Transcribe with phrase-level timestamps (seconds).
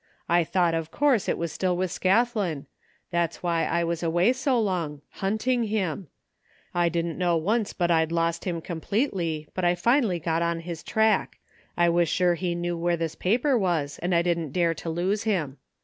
[0.27, 2.65] I thought, of course, it was still with Scathlin.
[3.11, 6.01] That is why I was away so 186 THE FINDING OF JASPER HOLT long, hunting
[6.01, 6.07] him,
[6.83, 10.81] I didn't know once but I'd lost him completely, but I finally got on his
[10.81, 11.37] track.
[11.77, 15.25] I was sure he knew where this paper was and I didn't dare to lose
[15.25, 15.57] him.